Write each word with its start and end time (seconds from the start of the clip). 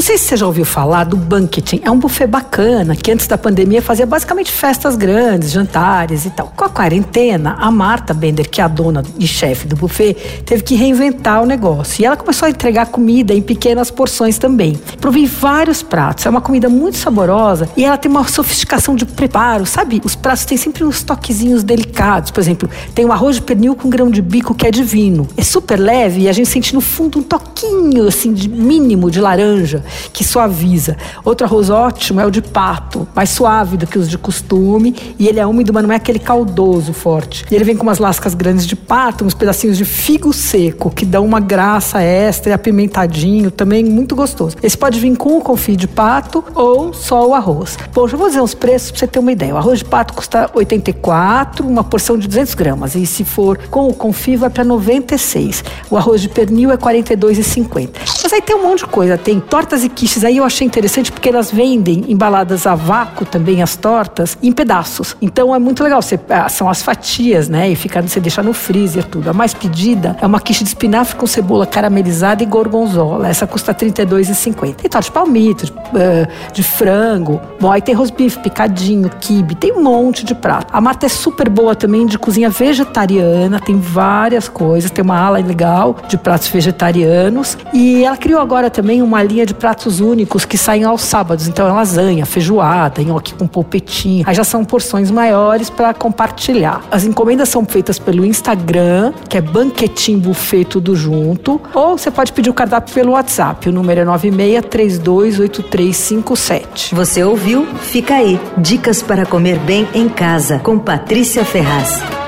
Não 0.00 0.06
sei 0.06 0.16
se 0.16 0.28
você 0.28 0.36
já 0.38 0.46
ouviu 0.46 0.64
falar 0.64 1.04
do 1.04 1.14
Banqueting. 1.14 1.82
É 1.84 1.90
um 1.90 1.98
buffet 1.98 2.26
bacana 2.26 2.96
que 2.96 3.12
antes 3.12 3.26
da 3.26 3.36
pandemia 3.36 3.82
fazia 3.82 4.06
basicamente 4.06 4.50
festas 4.50 4.96
grandes, 4.96 5.50
jantares 5.50 6.24
e 6.24 6.30
tal. 6.30 6.50
Com 6.56 6.64
a 6.64 6.70
quarentena, 6.70 7.58
a 7.60 7.70
Marta 7.70 8.14
Bender, 8.14 8.48
que 8.48 8.62
é 8.62 8.64
a 8.64 8.68
dona 8.68 9.02
e 9.18 9.26
chefe 9.26 9.66
do 9.66 9.76
buffet, 9.76 10.14
teve 10.46 10.62
que 10.62 10.74
reinventar 10.74 11.42
o 11.42 11.44
negócio. 11.44 12.00
E 12.00 12.06
ela 12.06 12.16
começou 12.16 12.46
a 12.46 12.50
entregar 12.50 12.86
comida 12.86 13.34
em 13.34 13.42
pequenas 13.42 13.90
porções 13.90 14.38
também. 14.38 14.80
Provei 14.98 15.26
vários 15.26 15.82
pratos. 15.82 16.24
É 16.24 16.30
uma 16.30 16.40
comida 16.40 16.70
muito 16.70 16.96
saborosa 16.96 17.68
e 17.76 17.84
ela 17.84 17.98
tem 17.98 18.10
uma 18.10 18.26
sofisticação 18.26 18.96
de 18.96 19.04
preparo, 19.04 19.66
sabe? 19.66 20.00
Os 20.02 20.16
pratos 20.16 20.46
têm 20.46 20.56
sempre 20.56 20.82
uns 20.82 21.02
toquezinhos 21.02 21.62
delicados. 21.62 22.30
Por 22.30 22.40
exemplo, 22.40 22.70
tem 22.94 23.04
o 23.04 23.12
arroz 23.12 23.36
de 23.36 23.42
pernil 23.42 23.76
com 23.76 23.90
grão 23.90 24.10
de 24.10 24.22
bico 24.22 24.54
que 24.54 24.66
é 24.66 24.70
divino. 24.70 25.28
É 25.36 25.42
super 25.42 25.78
leve 25.78 26.22
e 26.22 26.28
a 26.30 26.32
gente 26.32 26.48
sente 26.48 26.72
no 26.72 26.80
fundo 26.80 27.18
um 27.18 27.22
toquinho 27.22 28.08
assim 28.08 28.32
de 28.32 28.48
mínimo 28.48 29.10
de 29.10 29.20
laranja 29.20 29.84
que 30.12 30.24
suaviza. 30.24 30.96
Outro 31.24 31.46
arroz 31.46 31.70
ótimo 31.70 32.20
é 32.20 32.26
o 32.26 32.30
de 32.30 32.42
pato, 32.42 33.06
mais 33.14 33.30
suave 33.30 33.76
do 33.76 33.86
que 33.86 33.98
os 33.98 34.08
de 34.08 34.18
costume 34.18 34.94
e 35.18 35.28
ele 35.28 35.40
é 35.40 35.46
úmido, 35.46 35.72
mas 35.72 35.82
não 35.82 35.92
é 35.92 35.96
aquele 35.96 36.18
caldoso 36.18 36.92
forte. 36.92 37.44
E 37.50 37.54
ele 37.54 37.64
vem 37.64 37.76
com 37.76 37.82
umas 37.82 37.98
lascas 37.98 38.34
grandes 38.34 38.66
de 38.66 38.76
pato, 38.76 39.24
uns 39.24 39.34
pedacinhos 39.34 39.76
de 39.76 39.84
figo 39.84 40.32
seco 40.32 40.90
que 40.90 41.04
dão 41.04 41.24
uma 41.24 41.40
graça 41.40 42.00
extra 42.00 42.50
e 42.50 42.54
apimentadinho, 42.54 43.50
também 43.50 43.84
muito 43.84 44.14
gostoso. 44.14 44.56
Esse 44.62 44.76
pode 44.76 44.98
vir 45.00 45.16
com 45.16 45.38
o 45.38 45.40
confit 45.40 45.76
de 45.76 45.88
pato 45.88 46.44
ou 46.54 46.92
só 46.92 47.26
o 47.26 47.34
arroz. 47.34 47.78
Bom, 47.92 48.06
já 48.06 48.16
vou 48.16 48.28
dizer 48.28 48.40
os 48.40 48.54
preços 48.54 48.90
para 48.90 49.00
você 49.00 49.06
ter 49.06 49.18
uma 49.18 49.32
ideia. 49.32 49.54
O 49.54 49.56
arroz 49.56 49.80
de 49.80 49.84
pato 49.84 50.14
custa 50.14 50.50
84, 50.54 51.66
uma 51.66 51.82
porção 51.82 52.16
de 52.16 52.28
200 52.28 52.54
gramas. 52.54 52.94
E 52.94 53.06
se 53.06 53.24
for 53.24 53.58
com 53.70 53.88
o 53.88 53.94
confit, 53.94 54.36
vai 54.36 54.50
para 54.50 54.64
96. 54.64 55.64
O 55.90 55.96
arroz 55.96 56.20
de 56.20 56.28
pernil 56.28 56.70
é 56.70 56.76
42,50. 56.76 57.90
Mas 58.22 58.32
aí 58.32 58.40
tem 58.40 58.56
um 58.56 58.62
monte 58.62 58.80
de 58.80 58.86
coisa. 58.86 59.18
Tem 59.18 59.40
tortas 59.40 59.79
quiches. 59.88 60.24
Aí 60.24 60.36
eu 60.36 60.44
achei 60.44 60.66
interessante 60.66 61.10
porque 61.10 61.28
elas 61.28 61.50
vendem 61.50 62.04
embaladas 62.08 62.66
a 62.66 62.74
vácuo 62.74 63.24
também 63.24 63.62
as 63.62 63.76
tortas 63.76 64.36
em 64.42 64.52
pedaços. 64.52 65.16
Então 65.20 65.54
é 65.54 65.58
muito 65.58 65.82
legal. 65.82 66.02
Você, 66.02 66.18
ah, 66.28 66.48
são 66.48 66.68
as 66.68 66.82
fatias, 66.82 67.48
né? 67.48 67.70
E 67.70 67.76
fica, 67.76 68.00
você 68.02 68.20
deixa 68.20 68.42
no 68.42 68.52
freezer 68.52 69.04
tudo. 69.04 69.30
A 69.30 69.32
mais 69.32 69.54
pedida 69.54 70.16
é 70.20 70.26
uma 70.26 70.40
quiche 70.40 70.64
de 70.64 70.70
espinafre 70.70 71.16
com 71.16 71.26
cebola 71.26 71.66
caramelizada 71.66 72.42
e 72.42 72.46
gorgonzola. 72.46 73.28
Essa 73.28 73.46
custa 73.46 73.72
R$ 73.72 73.78
32,50. 73.78 74.74
Tem 74.74 74.90
torta 74.90 75.00
de 75.00 75.10
palmito, 75.10 75.66
de, 75.66 75.72
uh, 75.72 76.52
de 76.52 76.62
frango. 76.62 77.40
Bom, 77.60 77.70
aí 77.70 77.82
tem 77.82 77.94
rosbife 77.94 78.38
picadinho, 78.40 79.10
quibe. 79.20 79.54
Tem 79.54 79.72
um 79.72 79.82
monte 79.82 80.24
de 80.24 80.34
prato. 80.34 80.68
A 80.72 80.80
Marta 80.80 81.06
é 81.06 81.08
super 81.08 81.48
boa 81.48 81.74
também 81.74 82.06
de 82.06 82.18
cozinha 82.18 82.50
vegetariana. 82.50 83.60
Tem 83.60 83.78
várias 83.78 84.48
coisas. 84.48 84.90
Tem 84.90 85.04
uma 85.04 85.18
ala 85.18 85.38
legal 85.38 85.96
de 86.08 86.16
pratos 86.16 86.48
vegetarianos. 86.48 87.56
E 87.72 88.04
ela 88.04 88.16
criou 88.16 88.40
agora 88.40 88.70
também 88.70 89.02
uma 89.02 89.22
linha 89.22 89.46
de 89.46 89.54
pratos 89.70 90.00
únicos 90.00 90.44
que 90.44 90.58
saem 90.58 90.82
aos 90.82 91.02
sábados. 91.02 91.46
Então 91.46 91.68
é 91.68 91.70
lasanha, 91.70 92.26
feijoada, 92.26 93.04
nhoque 93.04 93.34
com 93.34 93.46
polpetinho. 93.46 94.24
Aí 94.26 94.34
já 94.34 94.42
são 94.42 94.64
porções 94.64 95.12
maiores 95.12 95.70
para 95.70 95.94
compartilhar. 95.94 96.82
As 96.90 97.04
encomendas 97.04 97.48
são 97.48 97.64
feitas 97.64 97.96
pelo 97.96 98.26
Instagram, 98.26 99.12
que 99.28 99.38
é 99.38 99.40
Banquetim 99.40 100.18
Buffet 100.18 100.64
tudo 100.64 100.96
junto. 100.96 101.60
Ou 101.72 101.96
você 101.96 102.10
pode 102.10 102.32
pedir 102.32 102.50
o 102.50 102.54
cardápio 102.54 102.92
pelo 102.92 103.12
WhatsApp. 103.12 103.68
O 103.68 103.72
número 103.72 104.00
é 104.00 104.04
96328357. 104.04 106.92
Você 106.92 107.22
ouviu? 107.22 107.64
Fica 107.80 108.16
aí. 108.16 108.40
Dicas 108.58 109.02
para 109.02 109.24
comer 109.24 109.56
bem 109.60 109.86
em 109.94 110.08
casa 110.08 110.58
com 110.58 110.80
Patrícia 110.80 111.44
Ferraz. 111.44 112.19